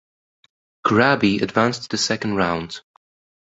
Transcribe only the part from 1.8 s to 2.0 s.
to the